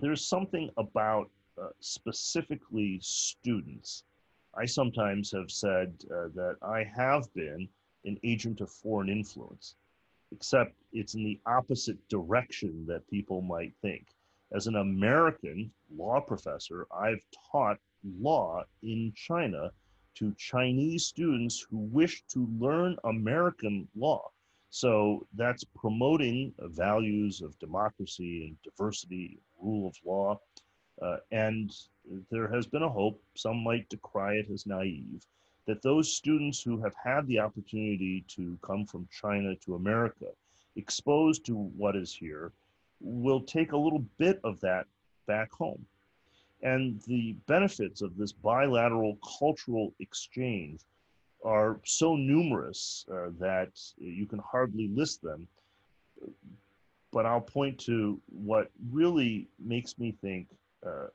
[0.00, 1.30] there's something about
[1.60, 4.04] uh, specifically students.
[4.54, 7.68] I sometimes have said uh, that I have been
[8.04, 9.74] an agent of foreign influence,
[10.32, 14.06] except it's in the opposite direction that people might think.
[14.56, 17.78] As an American law professor, I've taught
[18.18, 19.70] law in China
[20.14, 24.30] to Chinese students who wish to learn American law.
[24.70, 30.40] So that's promoting values of democracy and diversity, rule of law.
[31.02, 31.70] Uh, and
[32.30, 35.26] there has been a hope, some might decry it as naive,
[35.66, 40.28] that those students who have had the opportunity to come from China to America,
[40.76, 42.52] exposed to what is here,
[43.00, 44.86] will take a little bit of that
[45.26, 45.84] back home.
[46.62, 50.80] And the benefits of this bilateral cultural exchange
[51.44, 55.46] are so numerous uh, that you can hardly list them.
[57.12, 60.48] But I'll point to what really makes me think
[60.84, 61.08] uh,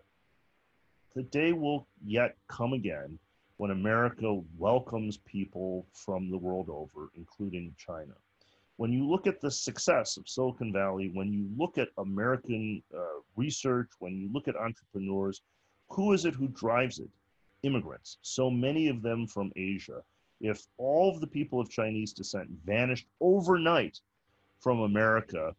[1.15, 3.19] the day will yet come again
[3.57, 8.13] when America welcomes people from the world over, including China
[8.77, 13.19] when you look at the success of Silicon Valley, when you look at American uh,
[13.35, 15.41] research, when you look at entrepreneurs,
[15.89, 17.09] who is it who drives it?
[17.63, 18.17] Immigrants.
[18.21, 20.01] So many of them from Asia.
[20.39, 23.99] If all of the people of Chinese descent vanished overnight
[24.59, 25.55] from America,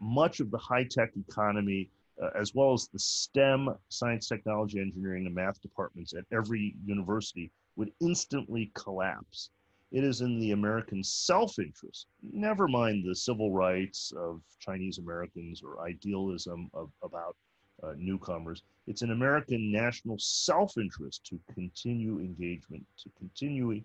[0.00, 5.26] much of the high tech economy, uh, as well as the STEM, science, technology, engineering,
[5.26, 9.50] and math departments at every university, would instantly collapse.
[9.94, 15.62] It is in the American self interest, never mind the civil rights of Chinese Americans
[15.62, 17.36] or idealism of, about
[17.80, 18.64] uh, newcomers.
[18.88, 23.80] It's an American national self interest to continue engagement, to continue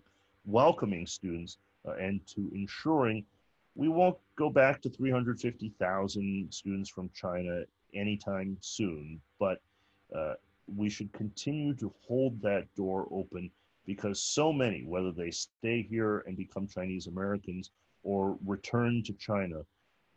[0.46, 3.24] welcoming students, uh, and to ensuring
[3.76, 7.62] we won't go back to 350,000 students from China
[7.94, 9.58] anytime soon, but
[10.12, 10.34] uh,
[10.76, 13.48] we should continue to hold that door open
[13.86, 17.70] because so many, whether they stay here and become Chinese Americans
[18.02, 19.62] or return to China,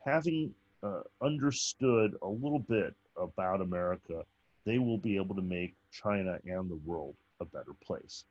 [0.06, 4.24] having uh, understood a little bit about America,
[4.66, 8.26] they will be able to make China and the world a better place.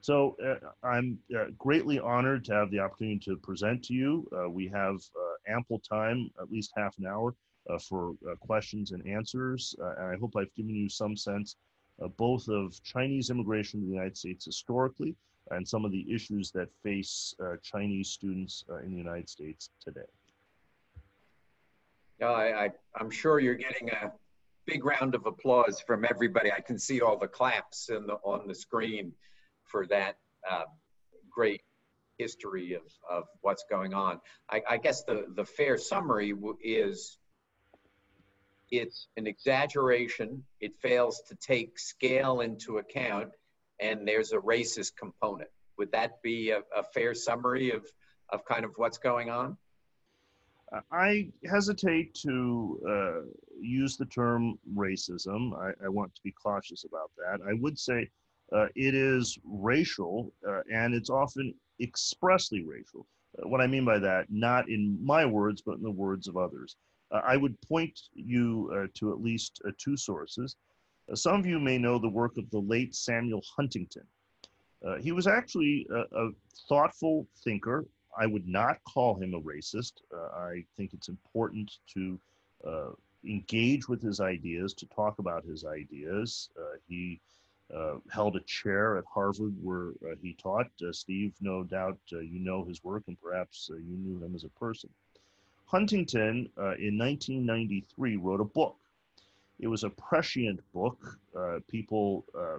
[0.00, 4.28] So uh, I'm uh, greatly honored to have the opportunity to present to you.
[4.36, 7.34] Uh, we have uh, ample time, at least half an hour,
[7.68, 9.74] uh, for questions and answers.
[9.80, 11.56] and I hope I've given you some sense
[12.02, 15.14] uh, both of Chinese immigration to the United States historically
[15.50, 19.70] and some of the issues that face uh, Chinese students uh, in the United States
[19.80, 20.00] today.
[22.20, 24.10] Yeah, I, I'm sure you're getting a
[24.66, 26.50] big round of applause from everybody.
[26.50, 29.12] I can see all the claps the, on the screen
[29.64, 30.16] for that
[30.50, 30.62] uh,
[31.30, 31.62] great
[32.18, 34.20] history of, of what's going on.
[34.50, 37.18] I, I guess the, the fair summary is
[38.70, 40.44] it's an exaggeration.
[40.60, 43.30] It fails to take scale into account,
[43.80, 45.50] and there's a racist component.
[45.78, 47.86] Would that be a, a fair summary of,
[48.30, 49.56] of kind of what's going on?
[50.90, 53.20] I hesitate to uh,
[53.60, 55.52] use the term racism.
[55.56, 57.44] I, I, want to be cautious about that.
[57.46, 58.08] I would say
[58.52, 63.06] uh, it is racial, uh, and it's often expressly racial.
[63.38, 66.36] Uh, what I mean by that, not in my words, but in the words of
[66.36, 66.76] others.
[67.10, 70.56] Uh, I would point you uh, to at least uh, two sources.
[71.10, 74.06] Uh, some of you may know the work of the late Samuel Huntington.
[74.84, 76.30] Uh, he was actually a, a,
[76.68, 77.86] thoughtful thinker.
[78.18, 79.92] I would not call him a racist.
[80.14, 82.20] Uh, I think it's important to
[82.66, 82.90] uh,
[83.24, 86.50] engage with his ideas, to talk about his ideas.
[86.58, 87.20] Uh, he
[87.74, 89.92] uh, held a chair at Harvard where
[90.22, 90.66] he taught.
[90.92, 94.90] Steve, no doubt you know his work and perhaps you knew him as a person.
[95.66, 96.48] Huntington,
[96.78, 98.76] in 1993, wrote a book
[99.58, 101.18] it was a prescient book.
[101.36, 102.58] Uh, people, uh,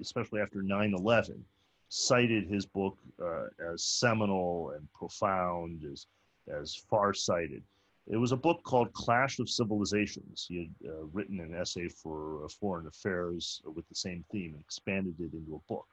[0.00, 1.44] especially after 9 11,
[1.88, 6.06] cited his book uh, as seminal and profound, as,
[6.48, 7.62] as far-sighted.
[8.08, 10.46] It was a book called Clash of Civilizations.
[10.48, 14.60] He had uh, written an essay for uh, Foreign Affairs with the same theme and
[14.60, 15.86] expanded it into a book.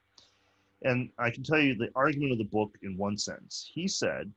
[0.81, 3.69] And I can tell you the argument of the book in one sentence.
[3.71, 4.31] He said,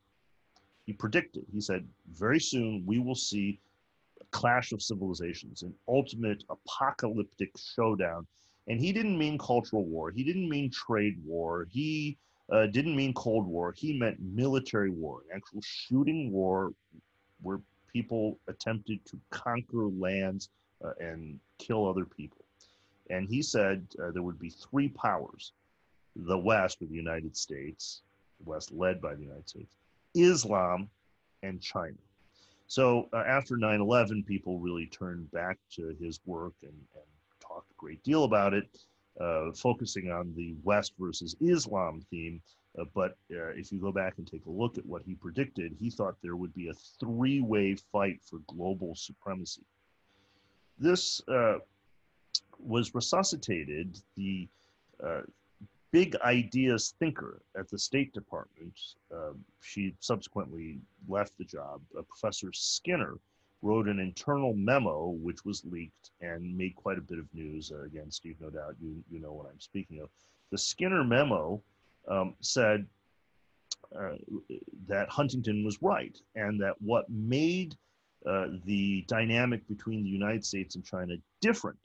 [0.85, 3.59] he predicted, he said, very soon we will see
[4.21, 8.27] a clash of civilizations, an ultimate apocalyptic showdown.
[8.67, 10.11] And he didn't mean cultural war.
[10.11, 11.67] He didn't mean trade war.
[11.69, 12.17] He
[12.51, 13.71] uh, didn't mean Cold War.
[13.71, 16.73] He meant military war, an actual shooting war
[17.41, 17.59] where
[17.91, 20.49] people attempted to conquer lands
[20.83, 22.43] uh, and kill other people.
[23.09, 25.53] And he said uh, there would be three powers
[26.15, 28.01] the West, or the United States,
[28.39, 29.73] the West led by the United States,
[30.15, 30.89] Islam,
[31.43, 31.97] and China.
[32.67, 37.03] So uh, after 9 11, people really turned back to his work and, and
[37.39, 38.65] talked a great deal about it,
[39.19, 42.41] uh, focusing on the West versus Islam theme.
[42.79, 45.75] Uh, but uh, if you go back and take a look at what he predicted,
[45.79, 49.61] he thought there would be a three way fight for global supremacy.
[50.79, 51.59] This uh,
[52.57, 53.99] was resuscitated.
[54.15, 54.47] The
[55.03, 55.21] uh,
[55.93, 58.73] big ideas thinker at the State Department.
[59.15, 61.81] Uh, she subsequently left the job.
[61.97, 63.19] Uh, Professor Skinner
[63.61, 67.71] wrote an internal memo which was leaked and made quite a bit of news.
[67.71, 70.09] Uh, again, Steve, no doubt you, you know what I'm speaking of.
[70.51, 71.61] The Skinner memo
[72.07, 72.87] um, said
[73.95, 74.15] uh,
[74.87, 77.75] that Huntington was right and that what made
[78.25, 81.77] uh, the dynamic between the United States and China different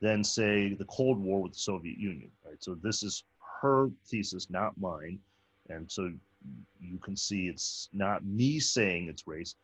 [0.00, 2.30] than say the Cold War with the Soviet Union.
[2.50, 2.62] Right.
[2.62, 3.22] So this is
[3.62, 5.20] her thesis, not mine,
[5.68, 6.10] and so
[6.80, 9.54] you can see it's not me saying it's race.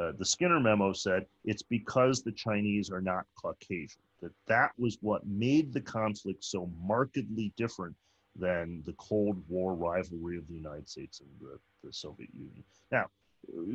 [0.00, 4.00] Uh, the Skinner memo said it's because the Chinese are not Caucasian.
[4.22, 7.96] That that was what made the conflict so markedly different
[8.38, 12.62] than the Cold War rivalry of the United States and the, the Soviet Union.
[12.92, 13.06] Now,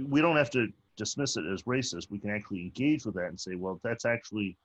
[0.08, 2.10] we don't have to dismiss it as racist.
[2.10, 4.56] We can actually engage with that and say, well, that's actually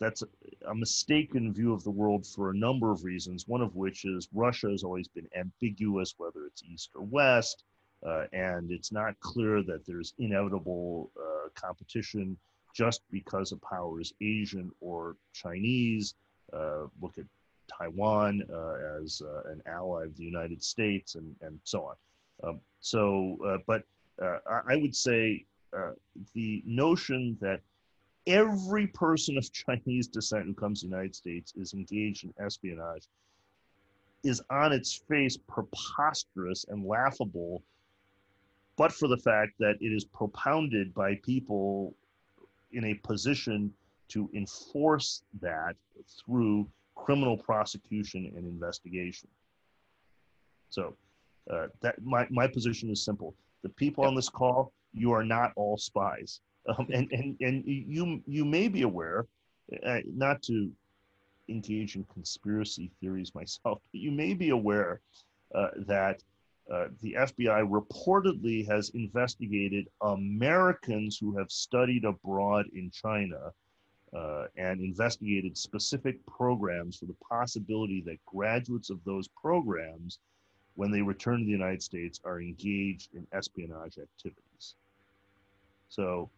[0.00, 0.22] that's
[0.66, 4.28] a mistaken view of the world for a number of reasons, one of which is
[4.32, 7.64] Russia has always been ambiguous, whether it's East or West,
[8.04, 12.36] uh, and it's not clear that there's inevitable uh, competition
[12.74, 16.14] just because a power is Asian or Chinese.
[16.52, 17.26] Uh, look at
[17.68, 21.96] Taiwan uh, as uh, an ally of the United States and, and so on.
[22.42, 23.84] Um, so, uh, but
[24.68, 25.44] I would say
[26.34, 27.60] the notion that
[28.26, 33.06] every person of Chinese descent who comes to the United States is engaged in espionage
[34.22, 37.62] is on its face preposterous and laughable,
[38.76, 41.94] but for the fact that it is propounded by people
[42.72, 43.72] in a position
[44.08, 45.74] to enforce that
[46.06, 49.28] through criminal prosecution and investigation.
[50.68, 50.94] So
[51.50, 53.34] uh, that my, my position is simple.
[53.62, 56.40] The people on this call, you are not all spies.
[56.68, 59.26] Um, and, and, and you, you may be aware,
[59.86, 60.70] uh, not to
[61.48, 65.00] engage in conspiracy theories myself, but you may be aware
[65.54, 66.22] uh, that
[66.70, 73.50] uh, the FBI reportedly has investigated Americans who have studied abroad in China
[74.16, 80.18] uh, and investigated specific programs for the possibility that graduates of those programs,
[80.76, 84.74] when they return to the United States, are engaged in espionage activities.
[85.88, 86.30] So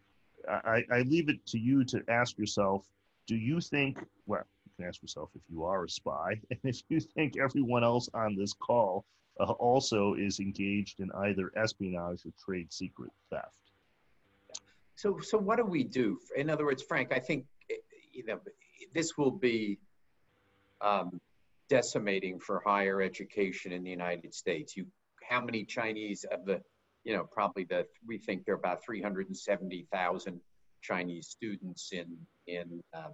[0.49, 2.85] I, I leave it to you to ask yourself
[3.27, 6.81] do you think, well, you can ask yourself if you are a spy, and if
[6.89, 9.05] you think everyone else on this call
[9.39, 13.47] uh, also is engaged in either espionage or trade secret theft.
[14.95, 16.19] So, so what do we do?
[16.35, 17.75] In other words, Frank, I think eh,
[18.11, 18.39] you know
[18.93, 19.79] this will be
[20.81, 21.19] um,
[21.69, 24.77] decimating for higher education in the United States.
[24.77, 24.85] You,
[25.27, 26.61] how many Chinese of the
[27.03, 30.39] you know, probably the we think there are about 370,000
[30.81, 33.13] Chinese students in in um,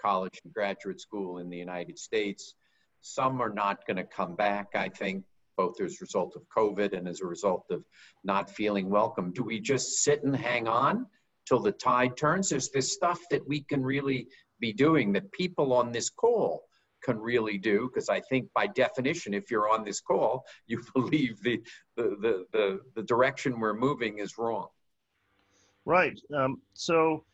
[0.00, 2.54] college and graduate school in the United States.
[3.00, 4.68] Some are not going to come back.
[4.74, 5.24] I think
[5.56, 7.84] both as a result of COVID and as a result of
[8.24, 9.32] not feeling welcome.
[9.32, 11.06] Do we just sit and hang on
[11.46, 12.52] till the tide turns?
[12.52, 14.28] Is this stuff that we can really
[14.60, 16.67] be doing that people on this call
[17.02, 21.40] can really do because I think by definition, if you're on this call, you believe
[21.42, 21.60] the
[21.96, 24.68] the the the, the direction we're moving is wrong.
[25.84, 26.20] Right.
[26.34, 27.24] Um, so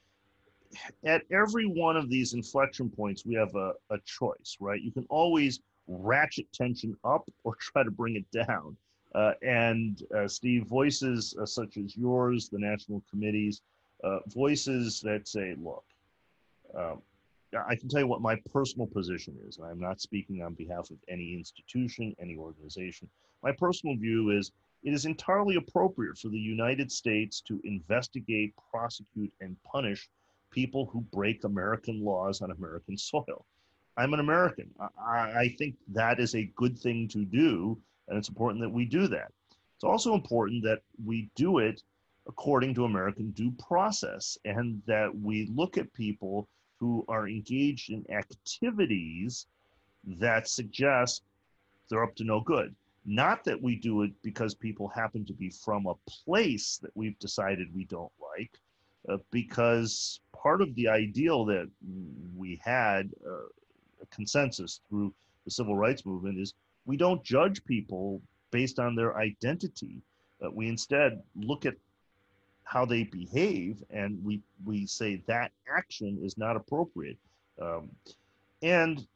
[1.05, 4.81] at every one of these inflection points, we have a, a choice, right?
[4.81, 8.77] You can always ratchet tension up or try to bring it down.
[9.15, 13.62] Uh, and uh, Steve, voices uh, such as yours, the national committees,
[14.03, 15.85] uh, voices that say, look,
[16.77, 17.01] um,
[17.55, 19.59] I can tell you what my personal position is.
[19.59, 23.09] and I'm not speaking on behalf of any institution, any organization.
[23.43, 24.53] My personal view is
[24.83, 30.09] it is entirely appropriate for the United States to investigate, prosecute, and punish
[30.51, 33.45] people who break American laws on American soil.
[33.97, 34.71] I'm an American.
[34.99, 37.79] I, I think that is a good thing to do,
[38.09, 39.33] and it's important that we do that.
[39.77, 41.83] It's also important that we do it
[42.27, 46.49] according to American due process and that we look at people
[46.81, 49.47] who are engaged in activities
[50.07, 51.22] that suggest
[51.89, 52.75] they're up to no good.
[53.07, 57.18] Not that we do it because people happen to be from a place that we've
[57.18, 58.59] decided we don't like,
[59.09, 61.68] uh, because part of the ideal that
[62.37, 63.49] we had uh,
[64.03, 65.12] a consensus through
[65.45, 66.55] the civil rights movement is
[66.87, 68.20] we don't judge people
[68.51, 70.01] based on their identity.
[70.43, 71.75] Uh, we instead look at
[72.65, 77.19] how they behave, and we we say that action is not appropriate.
[77.61, 77.91] Um,
[78.62, 79.07] and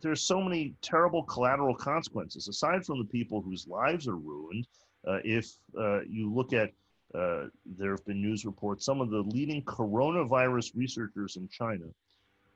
[0.00, 4.66] there's so many terrible collateral consequences aside from the people whose lives are ruined.
[5.06, 6.72] Uh, if uh, you look at
[7.14, 11.84] uh, there have been news reports, some of the leading coronavirus researchers in China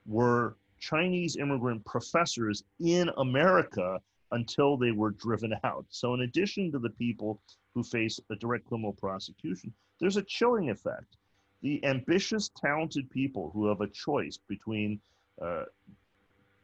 [0.06, 4.00] were Chinese immigrant professors in America
[4.32, 5.84] until they were driven out.
[5.90, 7.40] So, in addition to the people
[7.74, 11.16] who face a direct criminal prosecution, there's a chilling effect.
[11.62, 15.00] The ambitious, talented people who have a choice between
[15.40, 15.64] uh,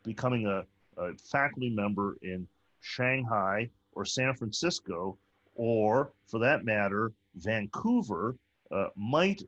[0.05, 0.65] becoming a,
[1.01, 2.47] a faculty member in
[2.81, 5.17] Shanghai or San Francisco,
[5.55, 8.37] or for that matter, Vancouver,
[8.71, 9.43] uh, might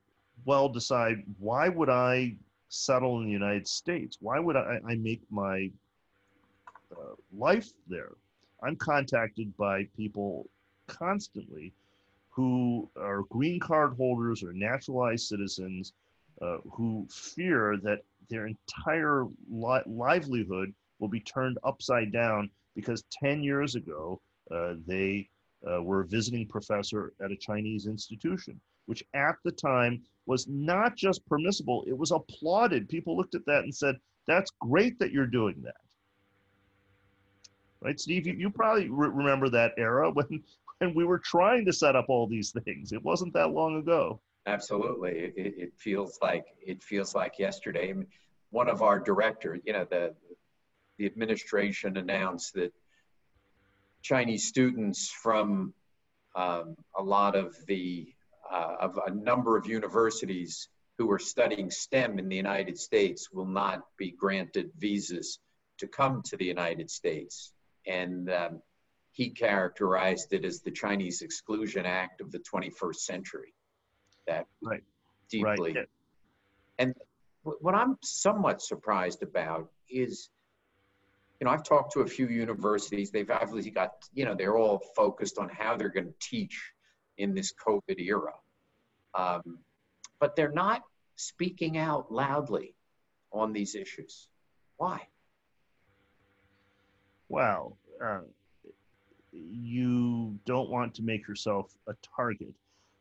[0.45, 2.35] well decide why would I
[2.69, 4.19] settle in the United States?
[4.21, 5.71] Why would I, I make my
[6.93, 8.13] uh, life there?
[8.63, 10.47] I'm contacted by people
[10.87, 11.73] constantly
[12.35, 15.93] who are green card holders or naturalized citizens
[16.43, 23.43] uh, who fear that their entire li- livelihood will be turned upside down because 10
[23.43, 24.21] years ago
[24.51, 25.29] uh, they
[25.71, 30.97] uh, were a visiting professor at a Chinese institution, which at the time was not
[30.97, 32.89] just permissible, it was applauded.
[32.89, 35.75] People looked at that and said, That's great that you're doing that.
[37.81, 40.43] Right, Steve, you, you probably re- remember that era when
[40.85, 42.93] and we were trying to set up all these things.
[42.93, 44.21] It wasn't that long ago.
[44.47, 47.95] Absolutely, it, it feels like it feels like yesterday.
[48.51, 50.15] one of our directors, you know, the
[50.99, 52.73] the administration announced that
[54.03, 55.75] Chinese students from
[56.37, 58.07] um, a lot of the
[58.53, 60.69] uh, of a number of universities
[60.99, 65.41] who are studying STEM in the United States will not be granted visas
[65.79, 67.53] to come to the United States,
[67.87, 68.63] and um,
[69.15, 73.55] he characterized it as the Chinese Exclusion Act of the 21st century.
[74.27, 74.83] That right.
[75.31, 75.73] deeply.
[75.73, 75.89] Right.
[76.81, 76.95] And
[77.45, 80.31] what I'm somewhat surprised about is,
[81.39, 83.13] you know, I've talked to a few universities.
[83.13, 86.61] They've obviously got, you know, they're all focused on how they're going to teach
[87.17, 88.33] in this COVID era.
[89.15, 89.61] Um,
[90.19, 90.83] but they're not
[91.15, 92.75] speaking out loudly
[93.33, 94.27] on these issues.
[94.77, 95.07] Why?
[97.29, 98.21] Well, uh,
[99.35, 102.55] you don't want to make yourself a target.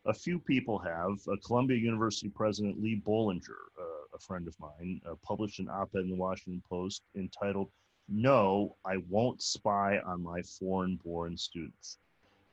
[0.06, 1.20] A few people have.
[1.28, 5.90] Uh, Columbia University President Lee Bollinger, uh, a friend of mine, uh, published an op
[5.96, 7.70] ed in the Washington Post entitled,
[8.10, 11.98] No, I Won't Spy on My Foreign Born Students.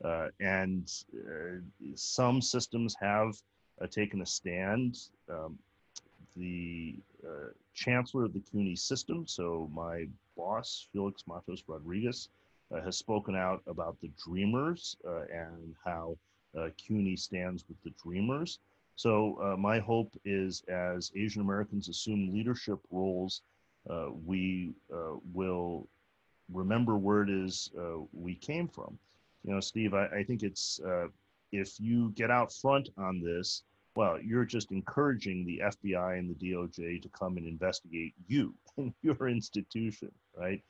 [0.05, 1.59] Uh, and uh,
[1.95, 3.35] some systems have
[3.91, 4.99] taken a stand.
[5.29, 5.59] Um,
[6.37, 6.97] the
[7.75, 10.07] chancellor of the CUNY system, so my
[10.37, 12.29] boss, Felix Matos Rodriguez,
[12.79, 16.17] has spoken out about the Dreamers uh, and how
[16.57, 18.59] uh, CUNY stands with the Dreamers.
[18.97, 23.43] So uh, my hope is as Asian Americans assume leadership roles,
[23.89, 25.89] uh, we uh, will
[26.53, 27.71] remember where it is
[28.13, 28.99] we came from.
[29.45, 30.81] You know, Steve, I, I think it's
[31.53, 33.63] if you get out front on this,
[33.97, 38.93] well, you're just encouraging the FBI and the DOJ to come and investigate you and
[39.03, 40.63] your institution, right?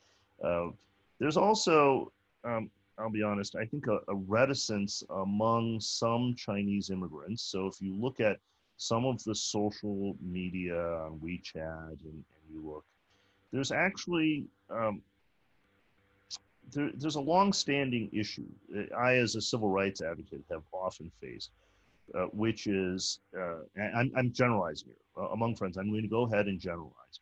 [0.43, 0.69] Uh,
[1.21, 2.11] there's also,
[2.45, 7.43] um, I'll be honest, I think a, a, reticence among some Chinese immigrants.
[7.43, 8.39] So if you look at
[8.79, 12.85] some of the social media on WeChat and, and you look,
[13.53, 15.03] there's actually um,
[16.73, 18.47] there, there's a long-standing issue
[18.97, 21.51] I, as a civil rights advocate, have often faced,
[22.15, 23.61] uh, which is uh,
[23.97, 25.77] I'm, I'm, generalizing here uh, among friends.
[25.77, 27.21] I'm going to go ahead and generalize.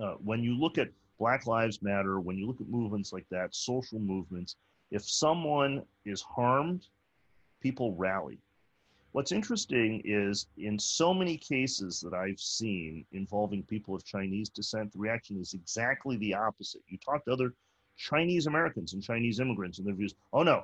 [0.00, 0.88] Uh, when you look at
[1.18, 4.56] Black Lives Matter, when you look at movements like that, social movements,
[4.90, 6.86] if someone is harmed,
[7.60, 8.38] people rally.
[9.12, 14.92] What's interesting is in so many cases that I've seen involving people of Chinese descent,
[14.92, 16.82] the reaction is exactly the opposite.
[16.88, 17.54] You talk to other
[17.96, 20.62] Chinese Americans and Chinese immigrants and their views, oh no,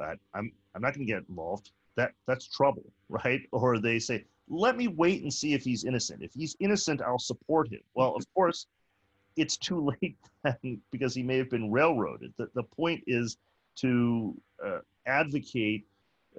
[0.00, 1.70] I'm, I'm not going to get involved.
[1.96, 3.42] That, that's trouble, right?
[3.52, 6.22] Or they say, let me wait and see if he's innocent.
[6.22, 7.80] If he's innocent, I'll support him.
[7.94, 8.66] Well, of course,
[9.36, 12.32] it's too late then because he may have been railroaded.
[12.36, 13.36] The, the point is
[13.76, 14.34] to
[14.64, 15.84] uh, advocate